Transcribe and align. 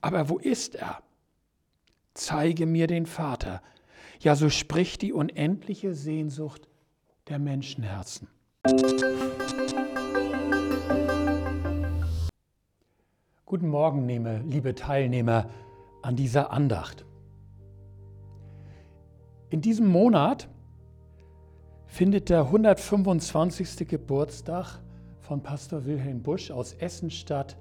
Aber 0.00 0.28
wo 0.28 0.38
ist 0.38 0.76
er? 0.76 1.02
Zeige 2.14 2.66
mir 2.66 2.86
den 2.86 3.06
Vater. 3.06 3.62
Ja, 4.20 4.34
so 4.34 4.48
spricht 4.48 5.02
die 5.02 5.12
unendliche 5.12 5.94
Sehnsucht 5.94 6.68
der 7.28 7.38
Menschenherzen. 7.38 8.28
Guten 13.44 13.68
Morgen, 13.68 14.06
liebe 14.48 14.74
Teilnehmer 14.74 15.50
an 16.02 16.16
dieser 16.16 16.50
Andacht. 16.50 17.04
In 19.50 19.60
diesem 19.60 19.88
Monat 19.88 20.48
findet 21.86 22.28
der 22.28 22.42
125. 22.42 23.88
Geburtstag 23.88 24.78
von 25.18 25.42
Pastor 25.42 25.84
Wilhelm 25.84 26.22
Busch 26.22 26.50
aus 26.50 26.74
Essen 26.74 27.10
statt, 27.10 27.56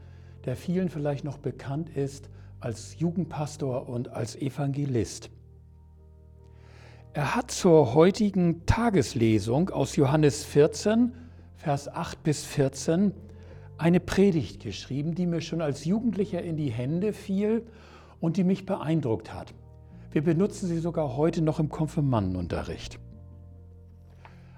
der 0.49 0.55
vielen 0.55 0.89
vielleicht 0.89 1.25
noch 1.25 1.37
bekannt 1.37 1.95
ist 1.95 2.27
als 2.59 2.97
Jugendpastor 2.97 3.87
und 3.87 4.09
als 4.09 4.35
Evangelist. 4.35 5.29
Er 7.13 7.35
hat 7.35 7.51
zur 7.51 7.93
heutigen 7.93 8.65
Tageslesung 8.65 9.69
aus 9.69 9.95
Johannes 9.95 10.43
14, 10.45 11.13
Vers 11.55 11.87
8 11.87 12.23
bis 12.23 12.45
14 12.45 13.13
eine 13.77 13.99
Predigt 13.99 14.63
geschrieben, 14.63 15.13
die 15.13 15.27
mir 15.27 15.41
schon 15.41 15.61
als 15.61 15.85
Jugendlicher 15.85 16.41
in 16.41 16.57
die 16.57 16.71
Hände 16.71 17.13
fiel 17.13 17.67
und 18.19 18.35
die 18.35 18.43
mich 18.43 18.65
beeindruckt 18.65 19.31
hat. 19.31 19.53
Wir 20.09 20.23
benutzen 20.23 20.67
sie 20.67 20.79
sogar 20.79 21.15
heute 21.15 21.43
noch 21.43 21.59
im 21.59 21.69
Konfirmandenunterricht. 21.69 22.97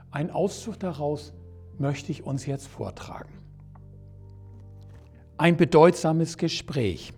Ein 0.09 0.31
Auszug 0.31 0.79
daraus 0.79 1.34
möchte 1.77 2.13
ich 2.13 2.23
uns 2.23 2.45
jetzt 2.45 2.67
vortragen. 2.67 3.40
Ein 5.41 5.57
bedeutsames 5.57 6.37
Gespräch. 6.37 7.13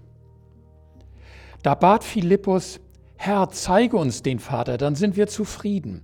Da 1.62 1.76
bat 1.76 2.06
Philippus, 2.06 2.80
Herr, 3.18 3.50
zeige 3.50 3.98
uns 3.98 4.24
den 4.24 4.40
Vater, 4.40 4.78
dann 4.78 4.96
sind 4.96 5.18
wir 5.18 5.28
zufrieden. 5.28 6.04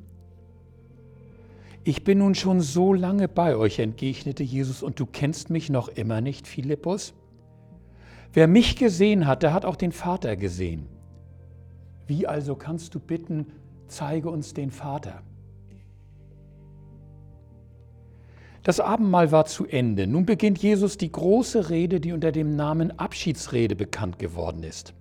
Ich 1.85 2.03
bin 2.03 2.17
nun 2.17 2.35
schon 2.35 2.59
so 2.59 2.91
lange 2.91 3.29
bei 3.29 3.55
euch, 3.55 3.79
entgegnete 3.79 4.43
Jesus, 4.43 4.83
und 4.83 4.99
du 4.99 5.05
kennst 5.05 5.49
mich 5.49 5.69
noch 5.69 5.87
immer 5.87 6.19
nicht, 6.19 6.45
Philippus? 6.45 7.13
Wer 8.33 8.49
mich 8.49 8.75
gesehen 8.75 9.25
hat, 9.25 9.41
der 9.41 9.53
hat 9.53 9.63
auch 9.63 9.77
den 9.77 9.93
Vater 9.93 10.35
gesehen. 10.35 10.87
Wie 12.05 12.27
also 12.27 12.57
kannst 12.57 12.95
du 12.95 12.99
bitten, 12.99 13.45
zeige 13.87 14.29
uns 14.29 14.53
den 14.53 14.71
Vater? 14.71 15.23
Das 18.69 18.79
Abendmahl 18.79 19.31
war 19.31 19.45
zu 19.45 19.65
Ende. 19.65 20.05
Nun 20.05 20.27
beginnt 20.27 20.59
Jesus 20.59 20.95
die 20.95 21.11
große 21.11 21.71
Rede, 21.71 21.99
die 21.99 22.11
unter 22.11 22.31
dem 22.31 22.55
Namen 22.55 22.99
Abschiedsrede 22.99 23.75
bekannt 23.75 24.19
geworden 24.19 24.61
ist. 24.61 24.93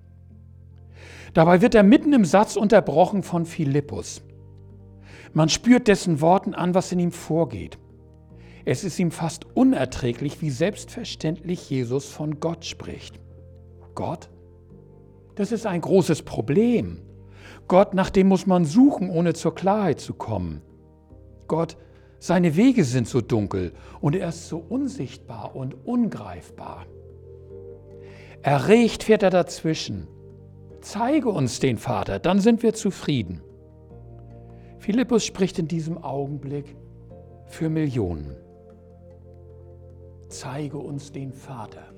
Dabei 1.34 1.60
wird 1.60 1.75
er 1.75 1.83
mitten 1.83 2.14
im 2.14 2.25
Satz 2.25 2.56
unterbrochen 2.56 3.22
von 3.22 3.44
Philippus. 3.44 4.22
Man 5.34 5.50
spürt 5.50 5.86
dessen 5.86 6.22
Worten 6.22 6.55
an, 6.55 6.72
was 6.72 6.92
in 6.92 6.98
ihm 6.98 7.12
vorgeht. 7.12 7.78
Es 8.64 8.84
ist 8.84 8.98
ihm 8.98 9.10
fast 9.10 9.44
unerträglich, 9.55 10.41
wie 10.41 10.48
selbstverständlich 10.48 11.69
Jesus 11.69 12.06
von 12.06 12.41
Gott 12.41 12.64
spricht. 12.64 13.20
Gott? 13.94 14.30
Das 15.34 15.53
ist 15.53 15.66
ein 15.66 15.82
großes 15.82 16.22
Problem. 16.22 17.03
Gott, 17.66 17.92
nach 17.92 18.08
dem 18.08 18.28
muss 18.28 18.47
man 18.47 18.64
suchen, 18.64 19.10
ohne 19.10 19.34
zur 19.34 19.55
Klarheit 19.55 20.00
zu 20.00 20.14
kommen. 20.14 20.62
Gott, 21.48 21.77
seine 22.19 22.56
Wege 22.56 22.84
sind 22.84 23.06
so 23.06 23.20
dunkel 23.20 23.72
und 24.00 24.16
er 24.16 24.28
ist 24.30 24.48
so 24.48 24.58
unsichtbar 24.58 25.55
und 25.55 25.86
ungreifbar. 25.86 26.86
Erregt 28.42 29.05
fährt 29.05 29.22
er 29.22 29.30
dazwischen. 29.30 30.08
Zeige 30.80 31.28
uns 31.28 31.60
den 31.60 31.77
Vater, 31.77 32.19
dann 32.19 32.41
sind 32.41 32.62
wir 32.62 32.75
zufrieden. 32.75 33.42
Philippus 34.78 35.25
spricht 35.25 35.58
in 35.58 35.69
diesem 35.69 35.98
Augenblick 35.98 36.77
für 37.47 37.69
Millionen. 37.69 38.37
Zeige 40.28 40.78
uns 40.78 41.12
den 41.12 41.32
Vater. 41.32 41.93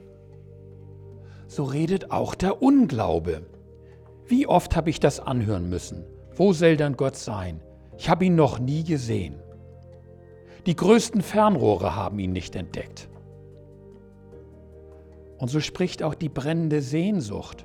So 1.46 1.64
redet 1.64 2.10
auch 2.10 2.34
der 2.34 2.62
Unglaube. 2.62 3.42
Wie 4.26 4.46
oft 4.46 4.76
habe 4.76 4.90
ich 4.90 5.00
das 5.00 5.18
anhören 5.18 5.68
müssen? 5.68 6.04
Wo 6.36 6.52
soll 6.52 6.76
dann 6.76 6.96
Gott 6.96 7.16
sein? 7.16 7.60
Ich 7.98 8.08
habe 8.08 8.24
ihn 8.24 8.34
noch 8.34 8.58
nie 8.58 8.84
gesehen. 8.84 9.42
Die 10.66 10.76
größten 10.76 11.22
Fernrohre 11.22 11.96
haben 11.96 12.18
ihn 12.18 12.32
nicht 12.32 12.54
entdeckt. 12.54 13.08
Und 15.38 15.48
so 15.48 15.60
spricht 15.60 16.02
auch 16.02 16.14
die 16.14 16.28
brennende 16.28 16.82
Sehnsucht. 16.82 17.64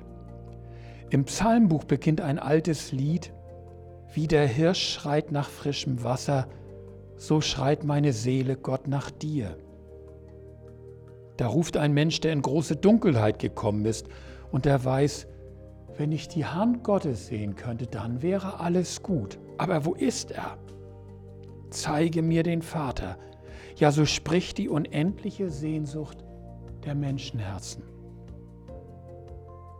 Im 1.10 1.24
Psalmbuch 1.24 1.84
beginnt 1.84 2.20
ein 2.20 2.38
altes 2.38 2.90
Lied, 2.92 3.32
wie 4.14 4.26
der 4.26 4.46
Hirsch 4.46 4.94
schreit 4.94 5.30
nach 5.30 5.48
frischem 5.48 6.02
Wasser, 6.02 6.48
so 7.16 7.40
schreit 7.40 7.84
meine 7.84 8.12
Seele 8.12 8.56
Gott 8.56 8.88
nach 8.88 9.10
dir. 9.10 9.56
Da 11.36 11.48
ruft 11.48 11.76
ein 11.76 11.92
Mensch, 11.92 12.20
der 12.20 12.32
in 12.32 12.40
große 12.40 12.76
Dunkelheit 12.76 13.38
gekommen 13.38 13.84
ist 13.84 14.08
und 14.50 14.64
der 14.64 14.82
weiß, 14.82 15.26
wenn 15.98 16.12
ich 16.12 16.28
die 16.28 16.46
Hand 16.46 16.82
Gottes 16.82 17.26
sehen 17.26 17.56
könnte, 17.56 17.86
dann 17.86 18.22
wäre 18.22 18.60
alles 18.60 19.02
gut. 19.02 19.38
Aber 19.58 19.84
wo 19.84 19.94
ist 19.94 20.30
er? 20.30 20.56
Zeige 21.70 22.22
mir 22.22 22.42
den 22.42 22.62
Vater. 22.62 23.18
Ja, 23.76 23.90
so 23.90 24.06
spricht 24.06 24.58
die 24.58 24.68
unendliche 24.68 25.50
Sehnsucht 25.50 26.24
der 26.84 26.94
Menschenherzen. 26.94 27.82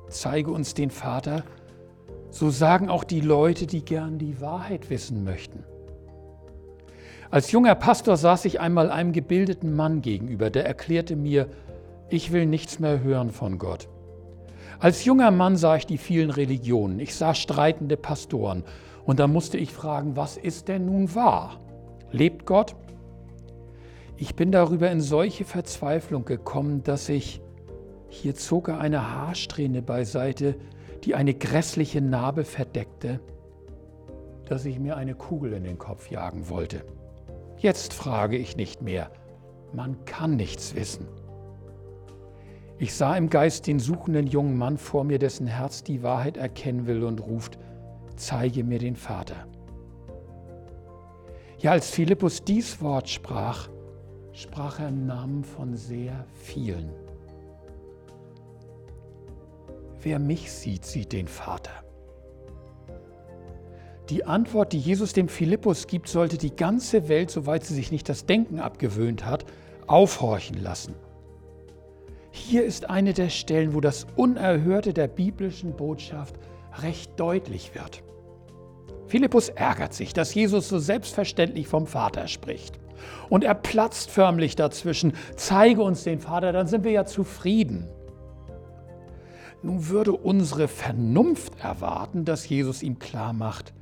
Zeige 0.09 0.51
uns 0.51 0.75
den 0.75 0.91
Vater, 0.91 1.45
so 2.31 2.51
sagen 2.51 2.91
auch 2.91 3.05
die 3.05 3.21
Leute, 3.21 3.67
die 3.67 3.85
gern 3.85 4.19
die 4.19 4.41
Wahrheit 4.41 4.91
wissen 4.91 5.25
möchten. 5.25 5.65
Als 7.31 7.51
junger 7.51 7.75
Pastor 7.75 8.17
saß 8.17 8.45
ich 8.45 8.61
einmal 8.61 8.91
einem 8.91 9.13
gebildeten 9.13 9.75
Mann 9.75 10.01
gegenüber, 10.01 10.51
der 10.51 10.65
erklärte 10.67 11.17
mir, 11.17 11.49
ich 12.09 12.31
will 12.33 12.47
nichts 12.47 12.79
mehr 12.79 13.03
hören 13.03 13.31
von 13.31 13.59
Gott. 13.59 13.89
Als 14.79 15.05
junger 15.05 15.31
Mann 15.31 15.57
sah 15.57 15.77
ich 15.77 15.87
die 15.87 15.99
vielen 15.99 16.31
Religionen, 16.31 17.01
ich 17.01 17.15
sah 17.15 17.35
streitende 17.35 17.97
Pastoren 17.97 18.63
und 19.05 19.19
da 19.19 19.27
musste 19.27 19.59
ich 19.59 19.73
fragen, 19.73 20.17
was 20.17 20.37
ist 20.37 20.69
denn 20.69 20.87
nun 20.87 21.15
wahr? 21.15 21.61
Lebt 22.13 22.47
Gott? 22.47 22.75
Ich 24.17 24.35
bin 24.35 24.53
darüber 24.53 24.91
in 24.91 25.01
solche 25.01 25.45
Verzweiflung 25.45 26.25
gekommen, 26.25 26.83
dass 26.83 27.09
ich, 27.09 27.43
hier 28.09 28.35
zog 28.35 28.69
er 28.69 28.81
eine 28.81 29.13
Haarsträhne 29.13 29.83
beiseite, 29.83 30.55
die 31.05 31.15
eine 31.15 31.35
grässliche 31.35 32.01
Narbe 32.01 32.45
verdeckte, 32.45 33.21
dass 34.47 34.65
ich 34.65 34.79
mir 34.79 34.97
eine 34.97 35.15
Kugel 35.15 35.53
in 35.53 35.65
den 35.65 35.79
Kopf 35.79 36.11
jagen 36.11 36.49
wollte. 36.49 36.85
Jetzt 37.59 37.93
frage 37.93 38.37
ich 38.37 38.57
nicht 38.57 38.81
mehr, 38.83 39.11
man 39.73 40.05
kann 40.05 40.37
nichts 40.37 40.75
wissen. 40.75 41.07
Ich 42.79 42.95
sah 42.95 43.17
im 43.17 43.31
Geist 43.31 43.67
den 43.67 43.79
suchenden 43.79 44.27
jungen 44.27 44.57
Mann 44.57 44.79
vor 44.79 45.05
mir, 45.05 45.19
dessen 45.19 45.47
Herz 45.47 45.83
die 45.83 46.03
Wahrheit 46.03 46.37
erkennen 46.37 46.87
will 46.87 47.05
und 47.05 47.21
ruft, 47.21 47.59
zeige 48.17 48.65
mir 48.65 48.79
den 48.79 48.97
Vater. 48.97 49.47
Ja, 51.67 51.73
als 51.73 51.91
Philippus 51.91 52.45
dies 52.45 52.81
Wort 52.81 53.09
sprach, 53.09 53.69
sprach 54.31 54.79
er 54.79 54.91
im 54.91 55.05
Namen 55.05 55.43
von 55.43 55.75
sehr 55.75 56.25
vielen. 56.33 56.91
Wer 60.01 60.21
mich 60.21 60.53
sieht, 60.53 60.85
sieht 60.85 61.11
den 61.11 61.27
Vater. 61.27 61.73
Die 64.11 64.25
Antwort, 64.25 64.75
die 64.75 64.79
Jesus 64.79 65.13
dem 65.13 65.29
Philippus 65.29 65.89
gibt, 65.89 66.07
sollte 66.07 66.39
die 66.39 66.55
ganze 66.55 67.09
Welt, 67.09 67.33
soweit 67.33 67.65
sie 67.65 67.75
sich 67.75 67.91
nicht 67.91 68.09
das 68.09 68.27
Denken 68.27 68.61
abgewöhnt 68.61 69.27
hat, 69.27 69.45
aufhorchen 69.89 70.63
lassen. 70.63 70.95
Hier 72.31 72.65
ist 72.65 72.89
eine 72.89 73.13
der 73.13 73.29
Stellen, 73.29 73.75
wo 73.75 73.81
das 73.81 74.07
Unerhörte 74.15 74.93
der 74.93 75.09
biblischen 75.09 75.75
Botschaft 75.75 76.37
recht 76.81 77.19
deutlich 77.19 77.75
wird. 77.75 78.05
Philippus 79.09 79.49
ärgert 79.49 79.95
sich, 79.95 80.13
dass 80.13 80.35
Jesus 80.35 80.69
so 80.69 80.79
selbstverständlich 80.79 81.69
vom 81.69 81.87
Vater 81.87 82.27
spricht. 82.27 82.79
Und 83.29 83.45
er 83.45 83.55
platzt 83.55 84.11
förmlich 84.11 84.57
dazwischen. 84.57 85.13
Zeige 85.37 85.83
uns 85.83 86.05
den 86.05 86.21
Vater, 86.21 86.53
dann 86.53 86.67
sind 86.67 86.85
wir 86.85 86.93
ja 86.93 87.05
zufrieden. 87.05 87.89
Nun 89.63 89.89
würde 89.89 90.13
unsere 90.13 90.69
Vernunft 90.69 91.53
erwarten, 91.61 92.25
dass 92.25 92.49
Jesus 92.49 92.83
ihm 92.83 92.99
klar 92.99 93.33
macht, 93.33 93.73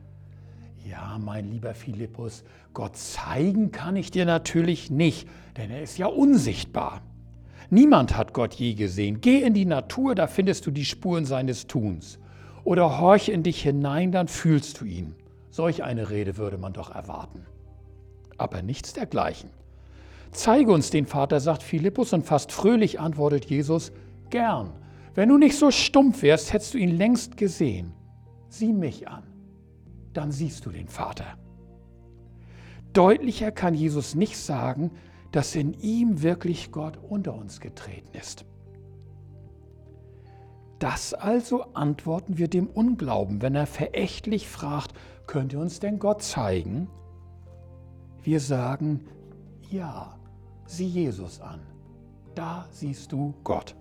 ja, 0.88 1.19
mein 1.19 1.50
lieber 1.50 1.75
Philippus, 1.75 2.44
Gott 2.75 2.97
zeigen 2.97 3.73
kann 3.73 3.97
ich 3.97 4.11
dir 4.11 4.26
natürlich 4.26 4.91
nicht, 4.91 5.26
denn 5.56 5.71
er 5.71 5.82
ist 5.82 5.97
ja 5.97 6.06
unsichtbar. 6.06 7.00
Niemand 7.71 8.17
hat 8.17 8.35
Gott 8.35 8.55
je 8.55 8.75
gesehen. 8.75 9.23
Geh 9.23 9.41
in 9.41 9.55
die 9.55 9.65
Natur, 9.65 10.15
da 10.15 10.26
findest 10.26 10.67
du 10.67 10.71
die 10.71 10.85
Spuren 10.85 11.25
seines 11.25 11.67
Tuns 11.67 12.19
oder 12.64 12.99
horche 12.99 13.32
in 13.32 13.43
dich 13.43 13.62
hinein, 13.62 14.12
dann 14.12 14.28
fühlst 14.28 14.81
du 14.81 14.84
ihn. 14.84 15.14
Solch 15.50 15.84
eine 15.84 16.11
Rede 16.11 16.37
würde 16.37 16.58
man 16.58 16.72
doch 16.72 16.94
erwarten. 16.94 17.46
Aber 18.38 18.62
nichts 18.62 18.93
dergleichen. 18.93 19.50
Zeige 20.32 20.72
uns 20.72 20.90
den 20.90 21.06
Vater, 21.06 21.38
sagt 21.38 21.62
Philippus, 21.62 22.12
und 22.12 22.25
fast 22.25 22.50
fröhlich 22.50 22.99
antwortet 22.99 23.44
Jesus, 23.44 23.93
gern. 24.31 24.72
Wenn 25.14 25.28
du 25.28 25.38
nicht 25.38 25.56
so 25.56 25.70
stumpf 25.70 26.22
wärst, 26.22 26.52
hättest 26.52 26.75
du 26.75 26.78
ihn 26.78 26.96
längst 26.96 27.37
gesehen. 27.37 27.93
Sieh 28.49 28.72
mich 28.72 29.06
an, 29.06 29.22
dann 30.12 30.32
siehst 30.32 30.66
du 30.66 30.70
den 30.70 30.88
Vater. 30.88 31.38
Deutlicher 32.93 33.52
kann 33.52 33.75
Jesus 33.75 34.14
nicht 34.14 34.37
sagen, 34.37 34.90
dass 35.31 35.55
in 35.55 35.75
ihm 35.75 36.22
wirklich 36.22 36.72
Gott 36.72 36.99
unter 37.08 37.34
uns 37.34 37.61
getreten 37.61 38.16
ist. 38.16 38.44
Das 40.84 41.14
also 41.14 41.64
antworten 41.72 42.36
wir 42.36 42.46
dem 42.46 42.66
Unglauben, 42.66 43.40
wenn 43.40 43.54
er 43.54 43.66
verächtlich 43.66 44.46
fragt, 44.46 44.92
könnt 45.26 45.54
ihr 45.54 45.58
uns 45.58 45.81
denn 45.81 45.98
Gott 45.98 46.20
zeigen? 46.20 46.90
Wir 48.22 48.38
sagen, 48.38 49.00
ja, 49.70 50.14
sieh 50.66 50.86
Jesus 50.86 51.40
an. 51.40 51.60
Da 52.34 52.66
siehst 52.70 53.12
du 53.12 53.32
Gott. 53.44 53.75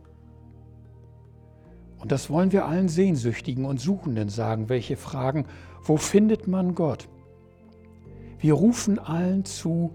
Und 1.99 2.13
das 2.13 2.29
wollen 2.29 2.53
wir 2.53 2.67
allen 2.67 2.87
Sehnsüchtigen 2.87 3.65
und 3.65 3.81
Suchenden 3.81 4.29
sagen, 4.29 4.69
welche 4.69 4.95
fragen, 4.95 5.45
wo 5.83 5.97
findet 5.97 6.47
man 6.47 6.73
Gott? 6.73 7.09
Wir 8.39 8.53
rufen 8.53 8.97
allen 8.97 9.43
zu, 9.43 9.91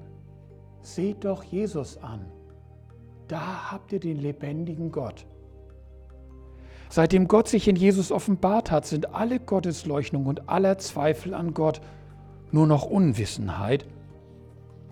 seht 0.83 1.25
doch 1.25 1.43
Jesus 1.43 1.97
an. 1.97 2.27
Da 3.29 3.73
habt 3.73 3.95
ihr 3.95 4.01
den 4.01 4.19
lebendigen 4.19 4.93
Gott. 4.93 5.25
Seitdem 6.91 7.29
Gott 7.29 7.49
sich 7.49 7.69
in 7.69 7.77
Jesus 7.77 8.11
offenbart 8.11 8.71
hat, 8.71 8.87
sind 8.87 9.15
alle 9.15 9.41
Gottesleugnung 9.41 10.27
und 10.27 10.49
aller 10.49 10.79
Zweifel 10.79 11.35
an 11.35 11.55
Gott 11.55 11.81
nur 12.51 12.67
noch 12.67 12.85
Unwissenheit 12.85 13.87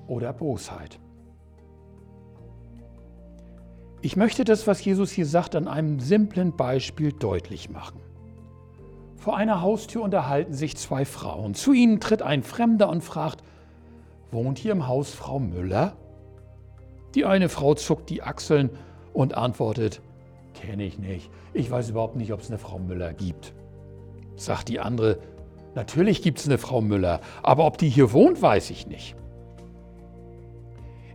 oder 0.06 0.32
Bosheit. 0.32 0.98
Ich 4.02 4.16
möchte 4.16 4.44
das, 4.44 4.66
was 4.66 4.84
Jesus 4.84 5.10
hier 5.10 5.26
sagt, 5.26 5.56
an 5.56 5.69
einem 5.69 6.00
simplen 6.00 6.54
Beispiel 6.54 7.12
deutlich 7.12 7.70
machen. 7.70 7.98
Vor 9.16 9.37
einer 9.37 9.62
Haustür 9.62 10.02
unterhalten 10.02 10.52
sich 10.52 10.76
zwei 10.76 11.04
Frauen. 11.04 11.54
Zu 11.54 11.72
ihnen 11.72 11.98
tritt 11.98 12.22
ein 12.22 12.43
Fremder 12.43 12.88
und 12.88 13.02
fragt, 13.02 13.43
wohnt 14.31 14.58
hier 14.58 14.72
im 14.72 14.87
Haus 14.87 15.12
Frau 15.12 15.40
Müller? 15.40 15.96
Die 17.14 17.25
eine 17.25 17.48
Frau 17.48 17.75
zuckt 17.75 18.10
die 18.10 18.22
Achseln 18.22 18.70
und 19.12 19.34
antwortet, 19.34 20.02
kenne 20.56 20.85
ich 20.85 20.99
nicht. 20.99 21.31
Ich 21.53 21.70
weiß 21.70 21.91
überhaupt 21.91 22.17
nicht, 22.17 22.32
ob 22.32 22.41
es 22.41 22.49
eine 22.49 22.58
Frau 22.58 22.79
Müller 22.79 23.12
gibt. 23.12 23.55
Sagt 24.37 24.69
die 24.69 24.81
andere, 24.81 25.19
natürlich 25.75 26.23
gibt 26.23 26.38
es 26.38 26.47
eine 26.47 26.58
Frau 26.58 26.81
Müller, 26.81 27.20
aber 27.43 27.67
ob 27.67 27.79
die 27.79 27.88
hier 27.88 28.12
wohnt, 28.12 28.43
weiß 28.43 28.70
ich 28.70 28.87
nicht. 28.87 29.17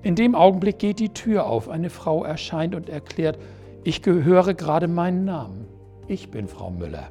In 0.04 0.16
dem 0.16 0.34
Augenblick 0.34 0.80
geht 0.80 1.00
die 1.00 1.14
Tür 1.14 1.46
auf, 1.46 1.70
eine 1.70 1.90
Frau 1.90 2.24
erscheint 2.24 2.74
und 2.74 2.90
erklärt, 2.90 3.38
ich 3.84 4.02
gehöre 4.02 4.54
gerade 4.54 4.88
meinen 4.88 5.26
Namen. 5.26 5.68
Ich 6.08 6.32
bin 6.32 6.48
Frau 6.48 6.72
Müller. 6.72 7.10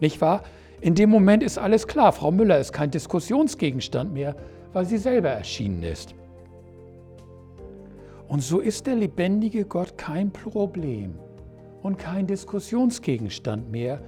Nicht 0.00 0.20
wahr? 0.20 0.42
In 0.80 0.94
dem 0.94 1.08
Moment 1.08 1.42
ist 1.42 1.58
alles 1.58 1.86
klar. 1.86 2.12
Frau 2.12 2.30
Müller 2.30 2.58
ist 2.58 2.72
kein 2.72 2.90
Diskussionsgegenstand 2.90 4.12
mehr, 4.12 4.36
weil 4.72 4.84
sie 4.84 4.98
selber 4.98 5.30
erschienen 5.30 5.82
ist. 5.82 6.14
Und 8.28 8.42
so 8.42 8.60
ist 8.60 8.86
der 8.86 8.96
lebendige 8.96 9.64
Gott 9.64 9.96
kein 9.96 10.32
Problem 10.32 11.14
und 11.82 11.98
kein 11.98 12.26
Diskussionsgegenstand 12.26 13.70
mehr, 13.70 14.00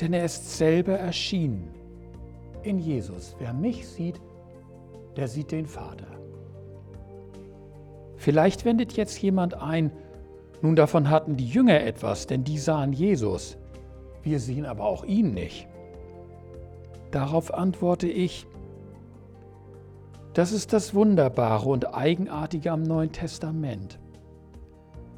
denn 0.00 0.12
er 0.12 0.24
ist 0.24 0.56
selber 0.58 0.98
erschienen. 0.98 1.68
In 2.62 2.78
Jesus. 2.78 3.36
Wer 3.38 3.52
mich 3.52 3.86
sieht, 3.86 4.20
der 5.16 5.28
sieht 5.28 5.52
den 5.52 5.66
Vater. 5.66 6.06
Vielleicht 8.16 8.64
wendet 8.64 8.92
jetzt 8.92 9.20
jemand 9.20 9.54
ein, 9.54 9.90
nun 10.60 10.76
davon 10.76 11.10
hatten 11.10 11.36
die 11.36 11.48
Jünger 11.48 11.80
etwas, 11.80 12.28
denn 12.28 12.44
die 12.44 12.58
sahen 12.58 12.92
Jesus. 12.92 13.58
Wir 14.22 14.38
sehen 14.38 14.64
aber 14.64 14.84
auch 14.84 15.04
ihn 15.04 15.34
nicht. 15.34 15.66
Darauf 17.10 17.52
antworte 17.52 18.06
ich, 18.06 18.46
das 20.34 20.52
ist 20.52 20.72
das 20.72 20.94
Wunderbare 20.94 21.68
und 21.68 21.94
Eigenartige 21.94 22.72
am 22.72 22.82
Neuen 22.82 23.12
Testament. 23.12 23.98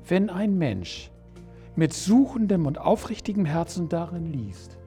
Wenn 0.06 0.28
ein 0.28 0.58
Mensch 0.58 1.10
mit 1.76 1.92
suchendem 1.92 2.66
und 2.66 2.78
aufrichtigem 2.78 3.44
Herzen 3.44 3.88
darin 3.88 4.26
liest, 4.26 4.78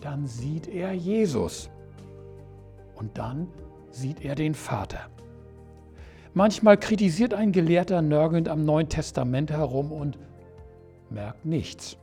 dann 0.00 0.26
sieht 0.26 0.68
er 0.68 0.92
Jesus 0.92 1.70
und 2.94 3.18
dann 3.18 3.48
sieht 3.90 4.24
er 4.24 4.34
den 4.34 4.54
Vater. 4.54 5.08
Manchmal 6.34 6.76
kritisiert 6.76 7.32
ein 7.32 7.52
Gelehrter 7.52 8.02
nörgelnd 8.02 8.48
am 8.48 8.64
Neuen 8.64 8.88
Testament 8.88 9.50
herum 9.50 9.92
und 9.92 10.18
merkt 11.08 11.46
nichts. 11.46 11.96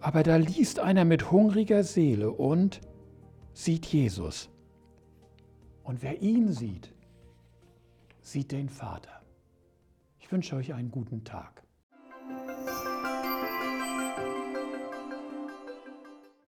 Aber 0.00 0.22
da 0.22 0.36
liest 0.36 0.80
einer 0.80 1.04
mit 1.04 1.30
hungriger 1.30 1.84
Seele 1.84 2.30
und 2.30 2.80
sieht 3.52 3.86
Jesus. 3.86 4.48
Und 5.90 6.02
wer 6.02 6.22
ihn 6.22 6.52
sieht, 6.52 6.94
sieht 8.22 8.52
den 8.52 8.68
Vater. 8.68 9.22
Ich 10.20 10.30
wünsche 10.30 10.54
euch 10.54 10.72
einen 10.72 10.92
guten 10.92 11.24
Tag. 11.24 11.64